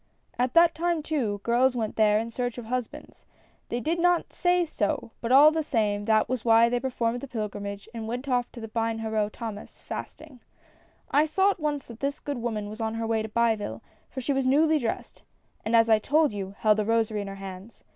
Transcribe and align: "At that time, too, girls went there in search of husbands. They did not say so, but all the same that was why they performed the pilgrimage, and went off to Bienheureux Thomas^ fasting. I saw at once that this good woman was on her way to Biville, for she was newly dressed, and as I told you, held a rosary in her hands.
"At 0.39 0.55
that 0.55 0.73
time, 0.73 1.03
too, 1.03 1.41
girls 1.43 1.75
went 1.75 1.95
there 1.95 2.17
in 2.17 2.31
search 2.31 2.57
of 2.57 2.65
husbands. 2.65 3.27
They 3.69 3.79
did 3.79 3.99
not 3.99 4.33
say 4.33 4.65
so, 4.65 5.11
but 5.21 5.31
all 5.31 5.51
the 5.51 5.61
same 5.61 6.05
that 6.05 6.27
was 6.27 6.43
why 6.43 6.69
they 6.69 6.79
performed 6.79 7.21
the 7.21 7.27
pilgrimage, 7.27 7.87
and 7.93 8.07
went 8.07 8.27
off 8.27 8.51
to 8.53 8.67
Bienheureux 8.67 9.29
Thomas^ 9.29 9.79
fasting. 9.79 10.39
I 11.11 11.25
saw 11.25 11.51
at 11.51 11.59
once 11.59 11.85
that 11.85 11.99
this 11.99 12.19
good 12.19 12.39
woman 12.39 12.67
was 12.67 12.81
on 12.81 12.95
her 12.95 13.05
way 13.05 13.21
to 13.21 13.29
Biville, 13.29 13.81
for 14.09 14.21
she 14.21 14.33
was 14.33 14.47
newly 14.47 14.79
dressed, 14.79 15.21
and 15.63 15.75
as 15.75 15.87
I 15.87 15.99
told 15.99 16.33
you, 16.33 16.55
held 16.57 16.79
a 16.79 16.83
rosary 16.83 17.21
in 17.21 17.27
her 17.27 17.35
hands. 17.35 17.83